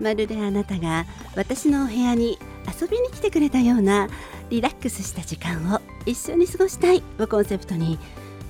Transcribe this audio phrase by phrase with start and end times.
[0.00, 2.38] まるであなたが私のお部屋に
[2.80, 4.08] 遊びに来てくれたような
[4.50, 7.02] リラックスした時間を一緒に過ごしたい。
[7.18, 7.98] をコンセプトに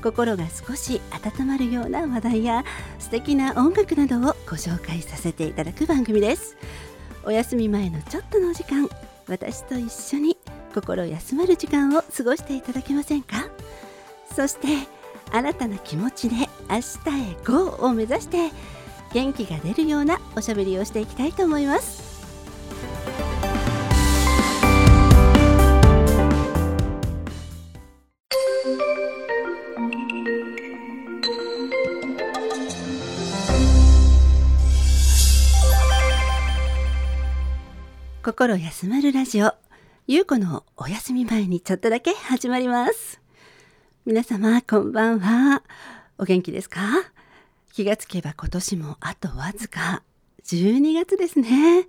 [0.03, 1.01] 心が少し
[1.39, 2.65] 温まるような話題や
[2.99, 6.57] 素敵な音楽などをご紹介させていただく番組です。
[7.25, 8.89] お休み前のちょっとのお時間
[9.27, 10.37] 私と一緒に
[10.75, 13.49] 心休まる時間を過ごしていただけませんか？
[14.35, 14.69] そして
[15.33, 16.37] 新たな気持ちで
[16.71, 18.51] 明日へ GO を目指して
[19.17, 22.05] 元気が出るようなおしゃべりをしていきたいと思います。
[38.23, 39.55] 心休まるラジオ。
[40.07, 43.23] ゆうこのお休み前にちょっとだけ始まります。
[44.05, 45.63] 皆様こんばんは。
[46.19, 46.83] お元気ですか？
[47.77, 50.03] 気がつけば今年もあとわずか。
[50.45, 51.87] 12月ですね。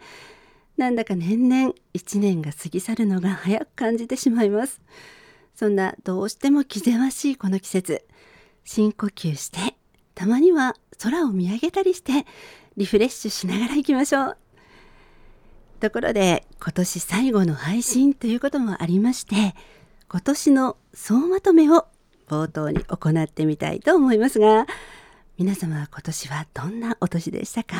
[0.75, 4.81] なんだか年々1年が過ぎ去るのが早く感じてしまいます。
[5.55, 8.05] そんなどうしても気ぜわしいこの季節。
[8.65, 9.77] 深呼吸して
[10.13, 12.25] たまには空を見上げたりして
[12.75, 14.37] リフレッシュしながら行きましょう。
[15.79, 19.55] ところで今年最後の配信ということもありまして
[20.09, 21.87] 今年の総まとめを
[22.27, 24.65] 冒頭に行ってみたいと思いますが
[25.37, 27.75] 皆様は今年はどんなお年でしたか？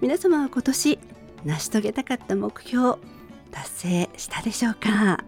[0.00, 0.98] 皆様は今年
[1.44, 2.96] 成し遂げたかった目標
[3.50, 5.22] 達成したでしょうか？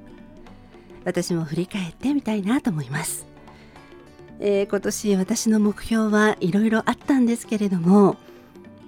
[1.04, 3.26] 私も振り返ってみたいなと思います、
[4.38, 8.16] えー、今年私の目標はいろいろあったんですけれども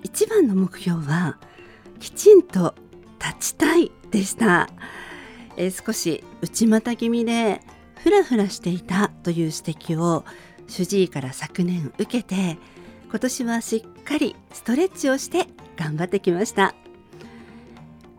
[0.02, 1.36] 一番の目標は
[2.00, 2.74] きちんと
[3.18, 4.70] 立ちたいでした、
[5.58, 7.60] えー、少し内股気味で
[8.02, 10.24] フラフラしていたという指摘を
[10.72, 12.56] 主治医から昨年受けて
[13.10, 15.46] 今年はしっかりストレッチをして
[15.76, 16.74] 頑張ってきました、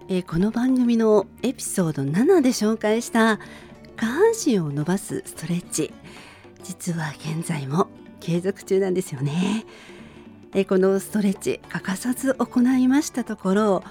[0.07, 3.39] えー、この番組のエピソード7で紹介した
[3.95, 5.91] 下半身を伸ばすストレッチ。
[6.63, 7.87] 実は現在も
[8.19, 9.65] 継続中なんですよね。
[10.53, 13.83] えこのストレッチ欠かさず行いましたところ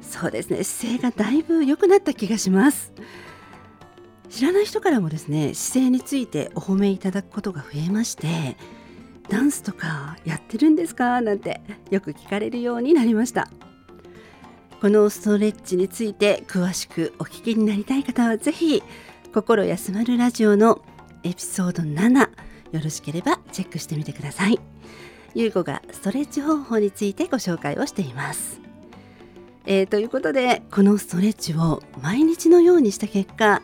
[0.00, 2.94] そうですね姿勢がだいぶ良くなった気がします。
[4.28, 8.56] 知らない人からもですね姿勢についてお褒めいただくことが増えまして
[9.28, 11.20] ダンスとかやってるんですか？
[11.20, 11.60] なんて
[11.90, 13.48] よく聞かれるようになりました。
[14.80, 18.82] このストレッチについて詳しくお聞きになりたい方は是非
[19.32, 20.82] 心休まるラジオの
[21.24, 22.28] エピソード7よ
[22.84, 24.60] ろしければチェックしてみてください。
[25.34, 28.60] ゆうこがストレッチ方法についてご紹介をしています。
[29.64, 33.62] えー、ということでこのストレッチを毎日のようにした結果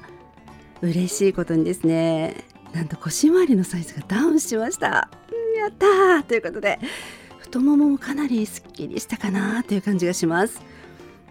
[0.83, 5.09] 嬉しいことにですねなんと腰回りのサイズがダウンしました。
[5.57, 6.79] やったーということで
[7.39, 10.61] 太もももかなりすっきりしたかなという感じがします。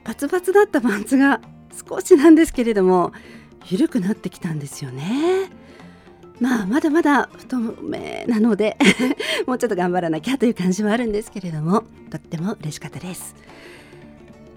[0.04, 1.42] パツパツだったパンツが
[1.90, 3.12] 少しなんですけれども
[3.70, 5.50] 緩くなってきたんですよね。
[6.40, 8.78] まあまだまだ太めなので
[9.46, 13.36] もうちょっと頑張らなきゃという感じはあるんですけれどもとっても嬉しかったです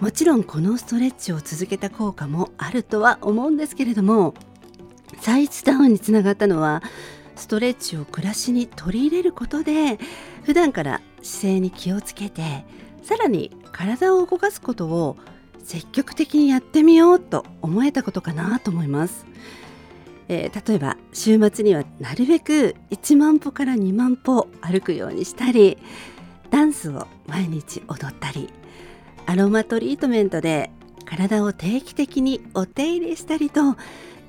[0.00, 4.32] もちろんこのストレッチを続けた効果もあるとは思うんですけれども
[5.20, 6.82] サイズダウンにつながったのは
[7.36, 9.98] ストレッチを暮らしに取り入れることで
[10.44, 12.64] 普段から姿勢に気をつけて
[13.02, 15.16] さらに体を動かすことを
[15.64, 19.26] 積極的にやってみようと思えたことかなと思います。
[20.28, 25.76] えー、例えば週末にはなるべく1万歩から2万歩歩くようにしたり
[26.50, 28.48] ダンスを毎日踊ったり
[29.26, 30.70] アロマトリートメントで
[31.04, 33.76] 体を定期的にお手入れしたりと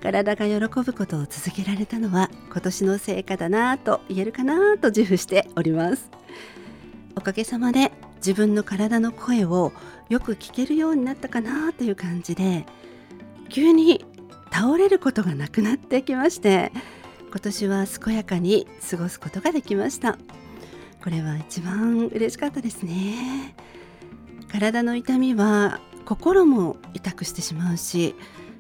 [0.05, 6.11] 体が喜ぶことを続けられたのは今年の成果だなと言えるかなと自負しております。
[7.15, 9.71] おかげさまで自分の体の声を
[10.09, 12.67] よく聞けるようになったかなという感じで
[13.49, 14.05] 急に
[14.51, 16.71] 倒れることがなくなってきまして
[17.31, 20.19] 今年は健やかに過ごすことができました。
[21.03, 23.55] これは一番嬉しかったですね。
[24.51, 28.13] 体の痛みは心も痛くしてしまうし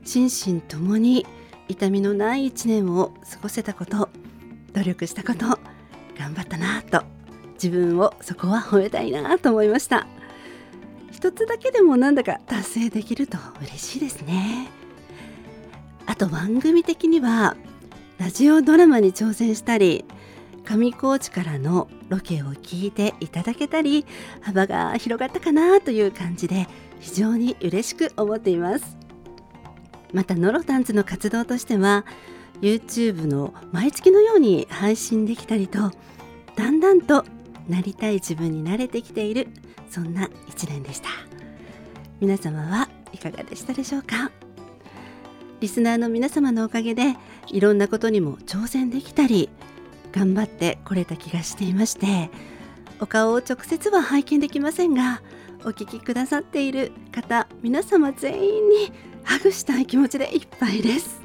[0.05, 1.25] 心身ともに
[1.67, 4.09] 痛みのない一年を過ごせたこと
[4.73, 5.59] 努力したこと
[6.17, 7.03] 頑張ったなと
[7.53, 10.07] 自分をそこは褒めたいなと思いました。
[11.11, 14.67] 一つだけでもなんだか達成できると嬉しいですね。
[16.05, 17.55] あと番組的には
[18.17, 20.05] ラジオドラマに挑戦したり
[20.65, 24.05] 上高地からのロケを聞いていただけたり
[24.41, 26.67] 幅が広がったかなという感じで
[26.99, 29.04] 非常に嬉しく思っています。
[30.15, 32.05] またノロタンズの活動としては
[32.61, 35.91] YouTube の毎月のように配信できたりと
[36.55, 37.25] だんだんと
[37.67, 39.49] なりたい自分に慣れてきている
[39.89, 41.09] そんな一年でした。
[42.21, 44.31] 皆様はいかがでしたでしょうか？
[45.59, 49.49] リスナーの皆様のおかげでいろんなことにも挑戦できたり
[50.13, 52.29] 頑張ってこれた気がしていまして
[53.01, 55.21] お顔を直接は拝見できませんが
[55.65, 58.93] お聞きくださっている方皆様全員に
[59.25, 61.21] ハグしたい気持ちでいっぱいです。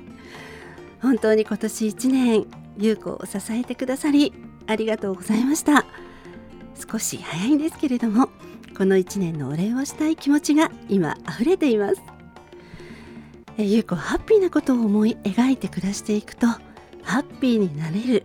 [1.00, 4.32] 本当に今年1年優子を支えてくださり
[4.67, 5.87] ありがとうございました。
[6.91, 8.29] 少し早いんですけれども
[8.76, 12.02] この1年のお礼をしたい気持ちが今溢れています。
[13.58, 16.46] 優子ハッピーなことを思い描いて暮らしていくと
[17.03, 18.25] ハッピーになれる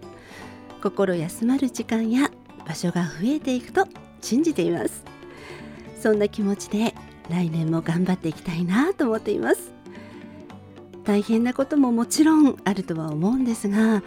[0.81, 2.31] 心休まる時間や
[2.66, 3.88] 場所が増えていくと
[4.21, 5.04] 信じています。
[6.00, 6.94] そんな気持ちで
[7.30, 9.74] 来年も頑張っていきたいなと思っています。
[11.04, 14.01] 大変なことももちろんあるとは思うんですが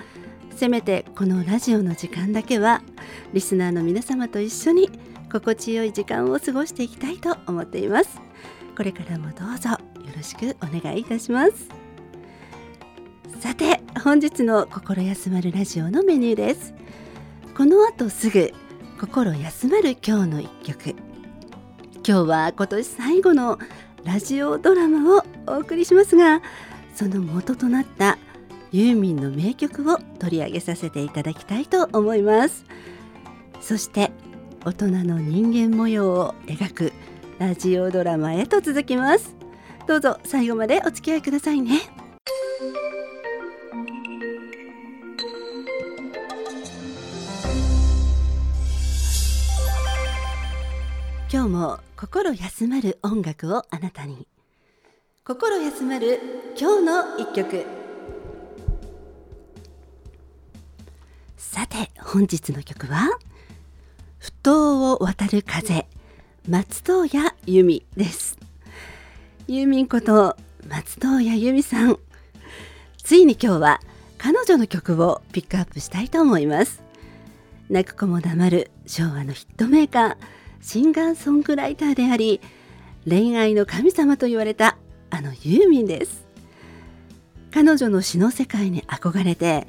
[0.57, 2.83] せめてこのラジオの時間だけは
[3.33, 4.91] リスナーの皆様と一緒に
[5.33, 8.21] 心地よい時間を過ごしていきたいと思っています。
[8.77, 9.79] これからもどうぞよ
[10.17, 11.69] ろしくお願いいたします。
[13.41, 16.75] さて本日の心休まるラジオのメニューです。
[17.57, 18.53] この後すぐ
[19.01, 21.08] 心休まる今日の一曲。
[22.09, 23.59] 今日は今年最後の
[24.03, 26.41] ラジオドラマをお送りしますが
[26.95, 28.17] その元となった
[28.73, 32.65] ユーミンの名曲を取り上げさせていただきたいと思います。
[33.61, 34.11] そして
[34.65, 36.93] 大人の人間模様を描く
[37.39, 39.37] ラジオドラマへと続きます。
[39.87, 41.98] どうぞ最後までお付き合いくださいね。
[51.31, 54.27] 今日も心休まる音楽をあなたに。
[55.27, 56.21] 心休まる
[56.59, 57.67] 今日の一曲。
[61.37, 63.11] さて本日の曲は
[64.19, 65.87] 不当を渡る風
[66.49, 68.39] 松任谷由実です。
[69.49, 70.35] ユーミンこと
[70.67, 71.99] 松任谷由実さん。
[73.03, 73.81] ついに今日は
[74.17, 76.83] 彼女の曲をピックアップしたいと思います。
[77.69, 82.41] 泣く子も黙る昭和のヒットメーカーシンガーソングライターであり
[83.09, 84.77] 恋愛の神様と言われた
[85.11, 86.27] あのユーミンです。
[87.51, 89.67] 彼女の詩の世界に憧れて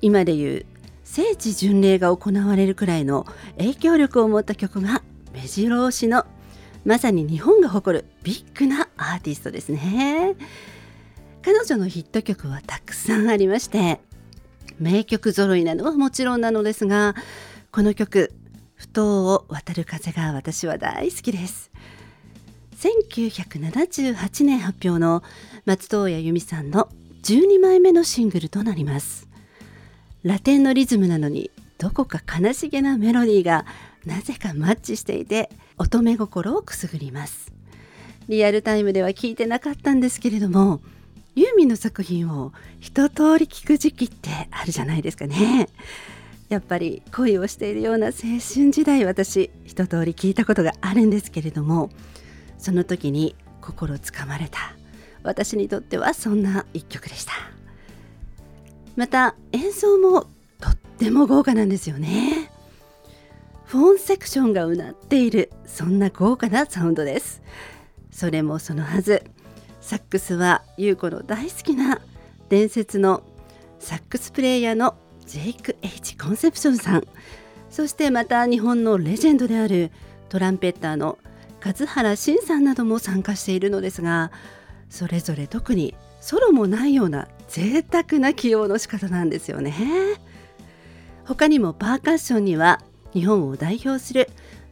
[0.00, 0.64] 今でいう
[1.04, 3.26] 聖地巡礼が行われるくらいの
[3.58, 5.02] 影響力を持った曲が
[5.32, 6.24] 目白押しの
[6.84, 10.36] まさに日本が誇るビッグなアーティストですね。
[11.42, 14.00] 彼女のヒット曲はたくさんありまして
[14.78, 17.14] 名曲揃いなのはもちろんなのですが
[17.70, 18.32] この曲
[18.78, 21.70] 不当を渡る風が私は大好きです。
[22.78, 25.24] 1978年発表の
[25.66, 26.88] 松任谷由実さんの
[27.24, 29.28] 12枚目のシングルとなります。
[30.22, 33.66] ラテンのリズムなのにどこか悲しげなメロディーが
[34.06, 37.52] なぜかマッチしていて乙女心をくすぐります。
[38.28, 40.80] リアルタイムでは聞いてなかったんですけれども
[41.34, 45.68] ユーミンの作品を一通り聞く時期ってあるじゃないですかね。
[46.48, 51.90] やっぱり恋をしているような青春時代私一通り聞いたことがあるんですけれども
[52.56, 54.58] その時に心つかまれた。
[55.22, 57.32] 私にとってはそんな一曲でした。
[58.96, 60.22] また演奏も
[60.58, 62.50] とっても豪華なんですよね。
[63.64, 67.42] フォンセクションがうなっているそんな豪華なサウンドです。
[68.10, 69.22] それもそのはず。
[69.80, 72.00] サックスは優子の大好きな
[72.48, 73.22] 伝説の
[73.78, 74.96] サックスプレイヤーの
[75.28, 77.06] ジェイク・ H・ コンセプションさん。
[77.70, 79.92] そしてまた日本のレジェンドである
[80.30, 81.18] トランペッターの
[81.64, 84.30] 勝原慎さんなども参加しているのですが
[84.88, 89.74] それぞれ特にソロもないような贅沢な起用の仕方なんですよね。
[91.26, 92.80] 他にもパーカッションには
[93.12, 94.30] 日本を代表する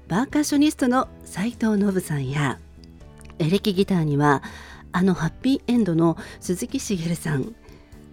[0.09, 2.59] パーカッショニストの斉藤信さんや
[3.39, 4.43] エレキギターには
[4.93, 7.55] あのハッピーエンドの鈴木茂さん。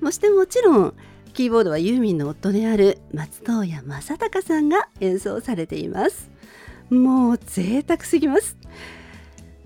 [0.03, 0.93] そしてもちろん
[1.33, 6.29] キーボードはユーミンの夫である松任谷正隆さんが演奏されています。
[6.91, 8.55] もう贅沢すぎます。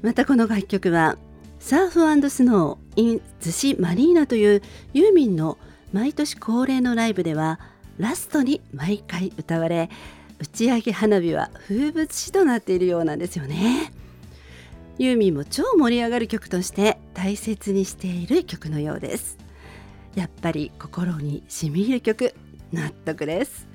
[0.01, 1.17] またこの楽曲は
[1.59, 4.61] サーフスノー in 逗子マリーナという
[4.93, 5.57] ユーミンの
[5.91, 7.59] 毎年恒例のライブでは
[7.97, 9.89] ラストに毎回歌われ
[10.39, 13.91] 打ち上げ花火は風物詩となっているようなんですよね。
[14.99, 19.46] ユーミンも超盛り上がる曲として大切にしている曲のようです。
[20.17, 22.33] やっぱり心に染み入る曲
[22.71, 23.67] 納得です。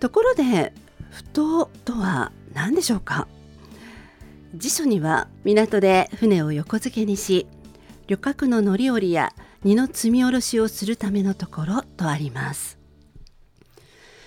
[0.00, 0.72] ところで
[1.12, 3.28] 不当とは何でしょうか？
[4.56, 7.46] 辞書には港で船を横付けにし
[8.08, 9.32] 旅客の乗り降りや
[9.62, 12.76] 荷の積み下ろしをするためのところとあります。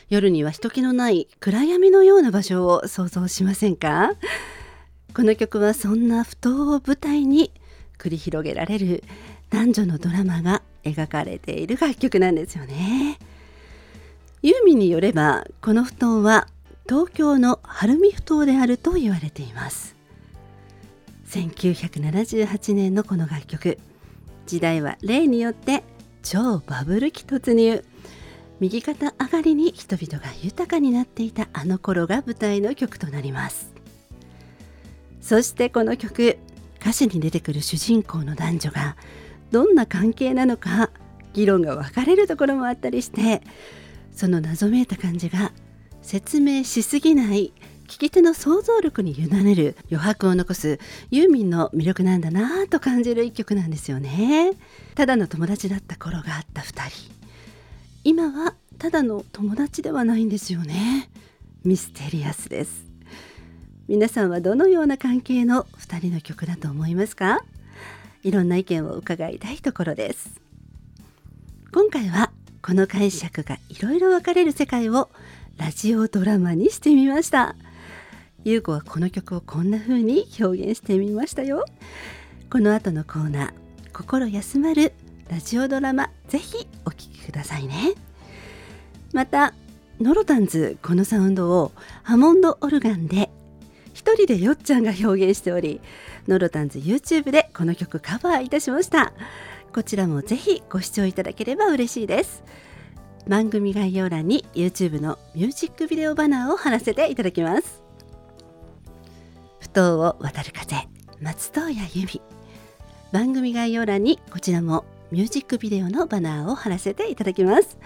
[0.07, 4.13] 夜には人気のない暗闇のような場所を想像しませんか？
[5.13, 7.51] この曲はそんな不当を舞台に
[7.97, 9.03] 繰り広げられる
[9.53, 13.19] 男女のドラマが描かれている楽曲なんですよね。
[14.41, 16.47] ユーミンによればこの布団は
[16.89, 19.95] 東京の晴海ふ頭であると言われています。
[21.27, 23.77] 1978年のこの楽曲。
[24.47, 25.83] 時代は例によって
[26.23, 27.85] 超バブル期突入。
[28.59, 33.71] 右肩上がりに人々が豊かになっていたあの頃が舞台の曲となります。
[35.21, 36.39] そしてこの曲
[36.81, 38.97] 歌詞に出てくる主人公の男女が
[39.53, 40.89] どんな関係なのか
[41.33, 43.43] 議論が分かれるところもあったりして
[44.11, 45.53] その謎めいた感じが
[46.01, 50.79] 説明しすぎない聞き手の想像力に委ねる余白を残す
[51.11, 54.53] ユーミンの魅力なんだなぁと感じる一曲なんですよね。
[54.95, 57.13] ただの友達だった頃があった2人。
[58.03, 61.09] 今はただの友達ではないんですよね。
[61.63, 62.85] ミステリアスです。
[63.87, 67.43] 皆さんはどのような関係の2人の曲だと思いますか？
[68.23, 70.39] いろんな意見を伺いたいところです。
[71.73, 75.09] 今回はこの解釈がいろいろ分かれる世界を
[75.57, 77.55] ラジオドラマにしてみました。
[78.45, 81.65] 優子はこの曲をこんな風に表現してみましたよ。
[82.49, 83.53] この後のコーナー
[83.91, 84.93] 心休まる
[85.29, 87.93] ラジオドラマぜひお聴きくださいね。
[89.11, 89.53] また
[89.99, 93.29] ノロタンズこのサウンドをハモンドオルガンで
[94.03, 95.79] 一人でよっちゃんが表現しており
[96.27, 99.13] ノロタンズ YouTube でこの曲カバーいたしました。
[99.73, 102.43] こちらもぜひご視聴いただければ嬉しいです。
[103.29, 107.81] 番組概要欄に YouTube のミュージックビデオバナーを貼らせていただきます。
[109.61, 110.75] 不当を渡る風
[111.21, 112.21] 松任谷由実。
[113.13, 117.77] 番組概要欄にこちらもミュージックビデオのバナーを貼らせていただきます。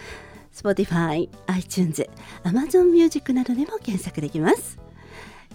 [0.52, 2.10] Spotify、iTunes、
[2.44, 4.87] Amazon Music などでも検索できます。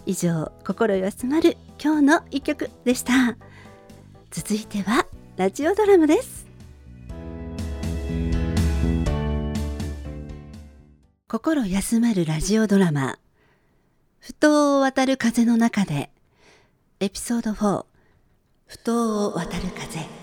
[0.04, 3.36] 以上心休まる今日の一曲でした。
[4.30, 5.06] 続いては
[5.36, 6.46] ラジオドラマです。
[11.28, 13.18] 心休まるラジオドラマ。
[14.18, 16.10] 不当を渡る風の中で。
[17.00, 17.86] エピソード4
[18.66, 20.21] 不当を渡る風。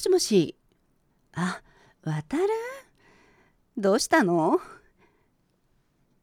[0.00, 0.56] もしもし。
[1.34, 1.60] あ
[2.04, 2.44] 渡る？
[3.76, 4.58] どうしたの？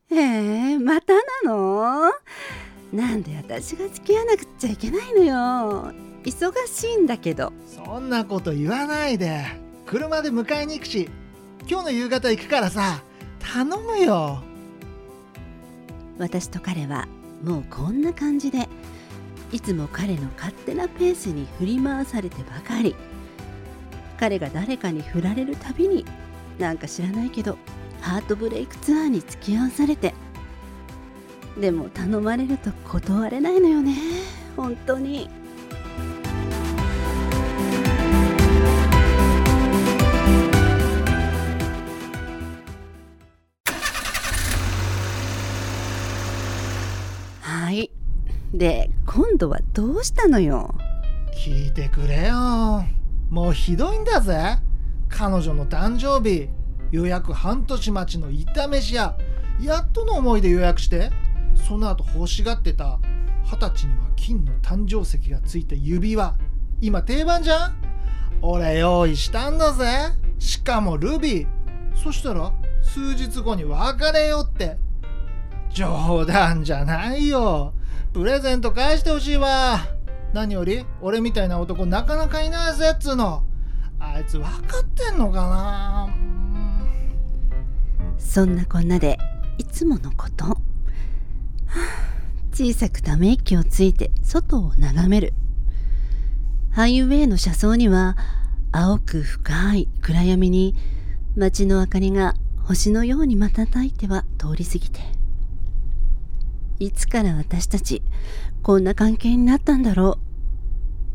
[0.09, 2.11] えー、またなの？
[2.91, 5.93] なんで私が付き合わなくちゃいけないのよ。
[6.23, 7.53] 忙しいんだけど。
[7.67, 9.45] そんなこと言わないで。
[9.85, 11.07] 車で迎えに行くし。
[11.69, 13.03] 今日の夕方行くからさ
[13.37, 14.41] 頼むよ。
[16.17, 17.07] 私と彼は
[17.43, 18.67] もうこんな感じで
[19.51, 22.95] いつも彼の勝手なペースに振り回されてばかり
[24.17, 26.05] 彼が誰かに振られるたびに
[26.57, 27.57] なんか知らないけど
[28.01, 30.13] ハートブレイクツアーに付き合わされて
[31.59, 33.95] でも頼まれると断れないのよね。
[34.55, 35.29] 本当に。
[47.41, 47.89] はい。
[48.53, 50.75] で今度はどうしたのよ？
[51.45, 52.85] 聞いてくれよ。
[53.29, 54.57] もうひどいんだぜ。
[55.09, 56.49] 彼女の誕生日。
[56.91, 59.17] 予約半年待ちの炒飯屋。
[59.61, 61.11] やっとの思いで予約して。
[61.55, 62.99] その後欲しがってた。
[63.43, 66.35] 二十歳には金の誕生石がついた指輪。
[66.79, 67.75] 今定番じゃん。
[68.41, 69.85] 俺用意したんだぜ。
[70.39, 71.47] しかもルビー。
[71.95, 74.77] そしたら数日後に別れよって。
[75.69, 77.73] 冗談じゃないよ。
[78.13, 79.96] プレゼント返してほしいわ。
[80.33, 83.43] 何より俺みたいな男なかなかいないぜっつうの。
[83.99, 86.09] あいつ分かってんのかな？
[88.19, 89.17] そんなこんなで
[89.57, 90.55] いつものこと、はあ、
[92.51, 95.33] 小さくため息をついて外を眺める。
[96.71, 98.15] ハイウェイの車窓には
[98.71, 100.75] 青く深い暗闇に
[101.35, 105.16] 街の明かりが星のように瞬いては通り過ぎて。
[106.79, 108.03] いつから私たち
[108.61, 110.19] こんな関係になったんだろ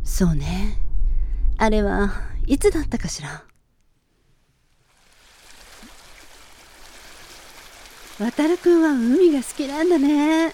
[0.05, 0.09] う。
[0.09, 0.79] そうね。
[1.59, 2.13] あれは
[2.47, 3.45] いつだったかしら。
[8.19, 10.53] 渡るくんは海が好きなんだね。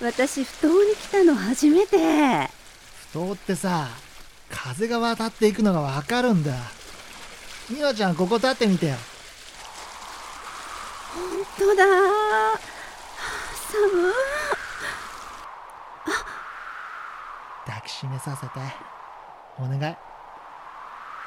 [0.00, 2.48] 私不当に来たの初めて。
[3.12, 3.88] 不当ってさ
[4.50, 6.52] 風が渡っていくのがわかるんだ。
[7.70, 8.96] 美和ちゃんここ立ってみてよ。
[11.14, 11.22] 本
[11.58, 11.84] 当だ
[13.78, 14.12] は
[16.06, 16.42] あ寒い
[17.66, 18.52] 抱きしめさせて。
[19.58, 19.96] お願い。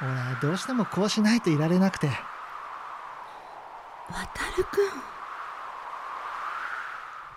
[0.00, 2.08] 俺どうしてもこうしないといられなくて。
[4.08, 4.22] 渡
[4.56, 4.90] るくん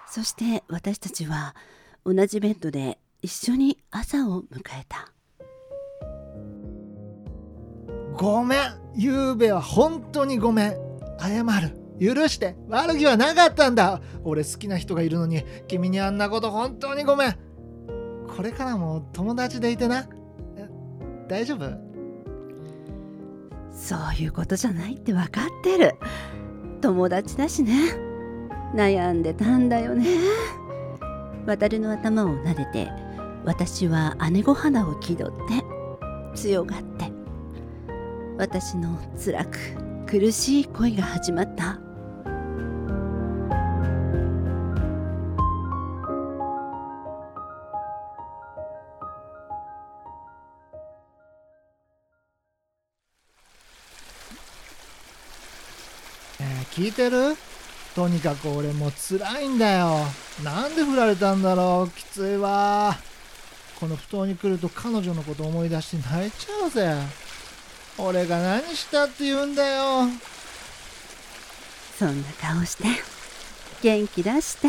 [0.07, 1.55] そして私たちは
[2.05, 5.11] 同じベッドで一緒に朝を迎えた。
[8.15, 8.59] ごめん。
[8.95, 10.75] ゆうべは本当にごめん。
[11.19, 14.01] 謝る許して悪気はなかったんだ。
[14.23, 17.35] 俺好きな人がいるのに君にあんなこと本当にごめん。
[18.35, 20.07] これからも友達でいてな。
[21.27, 21.77] 大丈夫？
[23.71, 25.95] そういうことじゃないって分かってる。
[26.81, 27.73] 友達だしね。
[28.73, 30.05] 悩んでたんだよね。
[31.45, 32.91] 渡るの頭を撫でて
[33.43, 35.63] 私は姉御肌を気取って
[36.35, 37.11] 強がって
[38.37, 39.57] 私の辛く
[40.05, 41.79] 苦しい恋が始まった。
[56.99, 57.37] てる？
[57.95, 60.05] とにかく俺も辛いんだよ。
[60.43, 61.89] なんで振られたんだろう？
[61.97, 62.97] きついわ。
[63.79, 66.93] この布団に来ると彼女のこと思い出して泣いちゃうぜ。
[67.97, 70.09] 俺が何したって言うんだよ。
[71.97, 72.83] そんな顔して。
[73.81, 74.67] 元気出して。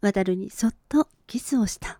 [0.00, 1.98] 渡るにそっとキスをした。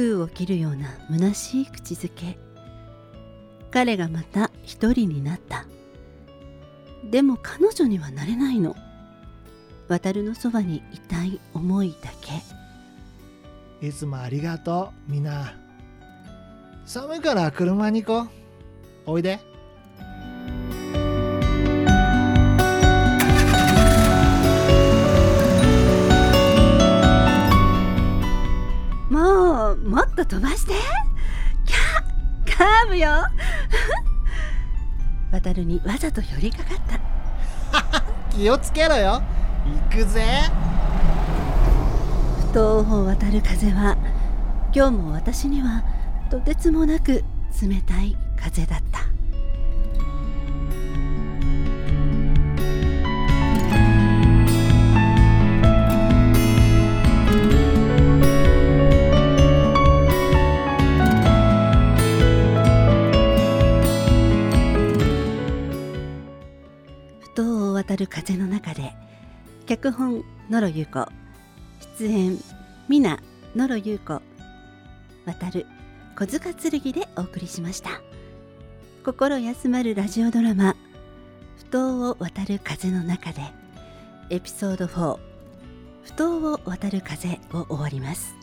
[0.00, 2.38] 空を切るような虚しい口づけ。
[3.70, 5.66] 彼がまた一人になった。
[7.10, 8.74] でも彼女にはなれないの。
[9.88, 12.10] 渡るのそばにいたい思いだ
[13.80, 13.86] け。
[13.86, 15.54] いつもありがとうみんな。
[16.86, 18.30] 寒いから車に行こ
[19.06, 19.10] う。
[19.10, 19.49] おいで。
[29.76, 30.72] もっと飛ばして。
[31.64, 33.10] キャカーブよ。
[35.32, 36.78] 渡るにわざと寄りかかっ
[37.92, 38.02] た。
[38.36, 39.22] 気をつけろよ。
[39.90, 40.24] 行くぜ。
[42.48, 43.96] 不当を渡る風は
[44.74, 45.84] 今日も私には
[46.30, 47.24] とてつもなく
[47.62, 48.89] 冷たい風だった
[69.70, 71.06] 脚本野呂優子。
[71.96, 72.36] 出演
[72.88, 73.20] ミナ
[73.54, 74.20] 野呂優子。
[75.24, 75.64] 渡る
[76.16, 78.02] 小塚剣でお送りしました。
[79.04, 80.74] 心休まるラジオドラマ。
[81.56, 83.42] 不当を渡る風の中で。
[84.30, 85.20] エピソード4
[86.02, 88.39] 不当を渡る風を終わります。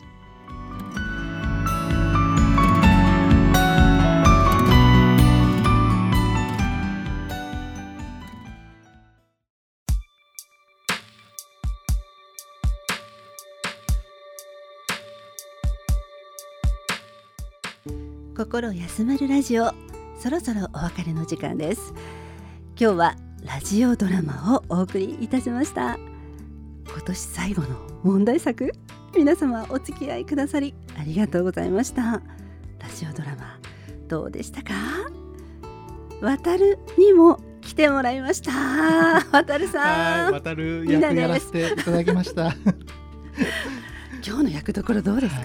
[18.36, 19.72] 心休まるラジオ。
[20.18, 21.92] そろそろお別れの時間です。
[22.80, 25.98] 今日はラジオドラマをお送りいたしました。
[26.86, 27.68] 今年最後の
[28.02, 28.72] 問題作？
[29.16, 32.02] 皆様お付き合いくださりありがとうございました。
[32.78, 33.58] ラジオドラマ
[34.08, 34.72] どうでしたか？
[36.20, 38.52] 渡るにも来てもらいました。
[39.32, 40.24] 渡るさん。
[40.24, 42.54] はい渡る役やらせていただきました。
[44.26, 45.40] 今日の役どころどうですか、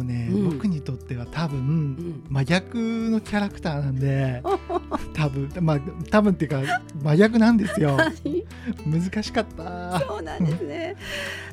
[0.00, 0.50] もうね、うん。
[0.50, 2.24] 僕にとっては多分、ん。
[2.28, 2.76] 真逆
[3.10, 4.42] のキャラクターなんで
[5.12, 7.96] 多分まあ多分っていうか真逆なんですよ。
[7.96, 8.44] はい
[8.86, 10.00] 難しかった。
[10.00, 10.96] そうなんですね。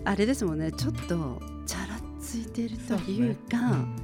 [0.05, 3.95] あれですもんね、ちょっとチャラついてるというか、うん。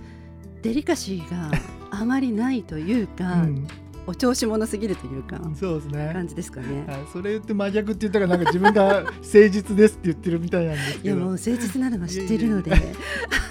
[0.62, 1.52] デリカシーが
[1.92, 3.68] あまりないというか、うん。
[4.06, 6.10] お調子者すぎるというかそうですね。
[6.12, 6.86] 感じですかね。
[6.88, 12.70] はい、それ言って真逆って言ったからなんか自分が誠実ですって言ってるみたいなんですいやけどもう誠実なのは知っているので。
[12.70, 12.82] いやい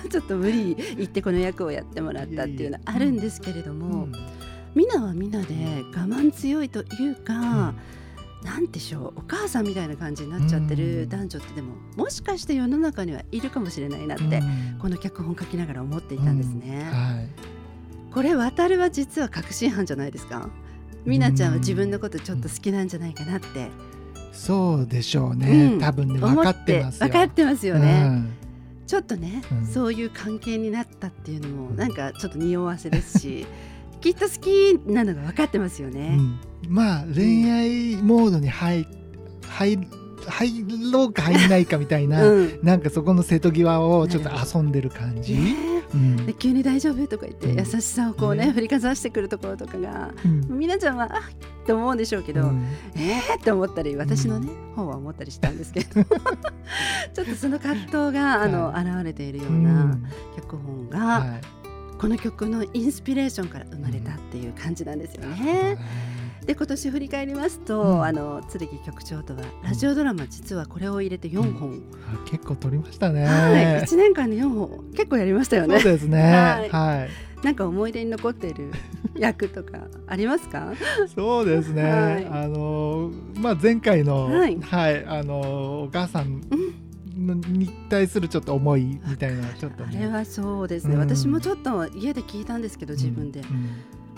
[0.11, 4.12] ちょっと無理言ってこの役をやってもらったっていうのはあるんですけれどうもん
[4.75, 4.88] みん。
[4.88, 5.55] なはみんなで
[5.95, 7.75] 我慢強いというか、
[8.43, 10.81] なんでしょうお母さんみたいな感じになっちゃってうん。
[10.81, 14.79] る男女ってでももしかして世の中にはいるかもしれないなって、うん。
[14.81, 16.88] この脚本書きながら思っていたんですね。
[16.91, 16.99] うん。
[16.99, 17.29] はい。
[18.12, 20.49] これ渡るは実は確信犯じゃないですか？
[21.05, 23.71] みなちゃんは自分のことちょっと好きなんじゃないかなって。
[24.33, 25.79] そうでしょうね、うん。
[25.79, 27.07] 多分ね分かってますよ。
[27.09, 28.03] 分かってますよね。
[28.07, 28.29] うん
[28.92, 29.66] ちょっとね、うん。
[29.66, 33.46] そういう関係になったっていうのもなんかちょっと匂わせですし
[34.02, 36.18] きっと好きなのが分かってますよね。
[36.18, 36.38] うん。
[36.68, 38.87] まあ恋愛モードに入
[39.48, 39.78] 入
[40.26, 42.59] 入ろうか入んないかみたいな、うん。
[42.62, 46.26] なんかそこの瀬戸際をちょっと遊んでる感じ、ねうん。
[46.26, 47.59] で急に大丈夫とか言ってうん。
[47.59, 50.59] 優しさをこうね、ね振りかざしてくるところとかがうん。
[50.59, 52.66] みなちゃんはあって思うんでしょうけど、うん。
[52.96, 60.07] えーって思ったり私のね、方は思ったりしたんですけど ちょっとその葛藤があの、は現れているよううなん。
[60.37, 61.40] 脚本が、はい。
[61.98, 65.78] この曲のインスピレーションから生まれたっていう感じなんですよね。
[66.46, 68.05] で今年振り返りますと、うん。
[68.05, 74.85] あの剣局長とはラジオドラマ実はこれを入れて4本、あ結構撮りましたね、はい、1年間で4本。
[74.94, 75.78] 結構やりましたよね。
[75.81, 76.20] そうですね。
[76.20, 76.68] はい。
[76.70, 77.11] はい。
[77.44, 78.70] なんか思い出に残っている
[79.18, 80.72] 役とかありますか？
[81.14, 82.26] そうですね、はい。
[82.26, 84.61] あのまあ前回のははいい、
[85.07, 86.40] あのお母さん
[87.16, 89.98] のに対するちょっと思いみたいなちょっとね。
[89.98, 91.00] あれはそうですね、うん。
[91.00, 93.46] 私もちょっと家で聞いたんですけど自分で、うん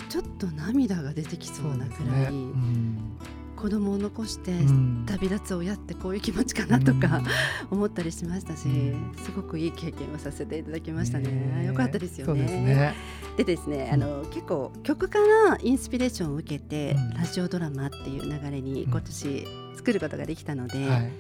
[0.09, 3.17] ちょっと涙が出てきそうなくらい、うん。
[3.57, 5.05] 子供を残してうん。
[5.07, 7.23] 旅立つ親ってこういう気持ちかなとか、
[7.71, 7.79] うん。
[7.79, 9.13] 思ったりしましたし、うん。
[9.17, 11.31] すごくいい経験をさせていただきましたね。
[11.31, 12.43] ねよかったですよね。
[12.43, 12.95] ですね。
[13.37, 17.15] でですね、あの結構曲からインスピレーションを受けて、うん。
[17.15, 21.13] ラジオドラマっていう流れに今年作ることができたので、はい。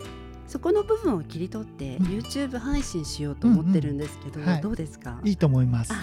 [0.47, 2.07] そこの部分を切り取ってうん。
[2.07, 4.53] YouTube 配信しようと思ってるんですけど、うんうん。
[4.53, 4.61] はい。
[4.61, 5.19] どうですか？
[5.25, 5.93] いいと思います。
[5.95, 5.97] あ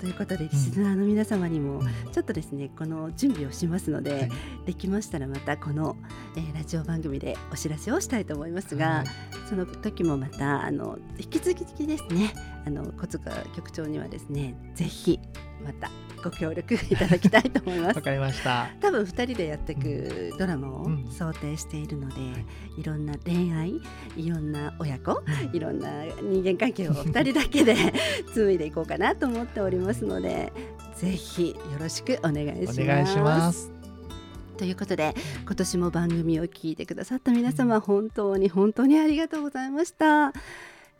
[0.00, 2.12] ということでリスナーの皆様にも、うん。
[2.12, 4.30] ちょっとですねこの準備をしますので、はい。
[4.66, 5.96] できましたらまたこの、
[6.36, 9.06] えーラジオ番組でお知らせをしたいと思いますが、はい。
[9.48, 12.32] その時もまたあの引き続きですね
[12.66, 15.20] あの小塚局長にはですねぜひ
[15.64, 15.90] また
[16.22, 17.96] ご協力いただきたいと思います。
[17.96, 18.02] わ。
[18.02, 18.68] かりました。
[18.80, 21.06] 多分2人でやっていくドラマをうん。
[21.10, 22.20] 想定しているので、
[22.76, 22.80] い。
[22.80, 23.80] い、ろんな恋愛
[24.16, 27.74] いろんな親子うんいろんな人間関係を2人だけで
[28.32, 30.52] 紡いでいこうかなと思っておりますので
[30.96, 32.82] ぜひよろしくお願いします。
[32.82, 33.74] お願いします。
[34.56, 40.32] ということで今年も番組を聞いてくださった皆様、本当に本当にありがとうございました、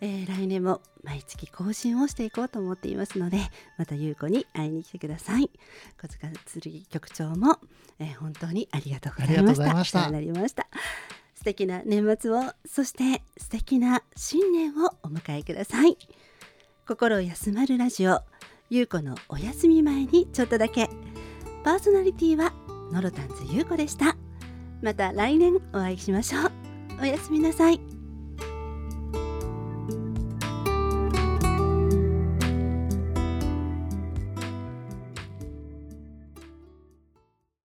[0.01, 3.39] えー来年も毎月更新をしていこうと思っていますので
[3.79, 5.51] また優子に会いに来てください。
[6.01, 7.59] 小塚剣局長も、
[7.99, 9.35] えー本当にありがとうございました。
[9.35, 9.99] ありがとうございました。
[9.99, 10.67] お世話になりました。
[11.35, 15.97] 素敵な年末をそして素敵な新年をお迎えください。
[16.87, 18.21] 心休まるラジオ
[18.71, 20.89] 優子のお休み前にちょっとだけ。
[21.63, 22.53] パーソナリティは
[22.93, 24.17] ノロタンズ優子でした。
[24.83, 26.53] また来年お会いしましょう。
[27.01, 27.94] おやすみなさい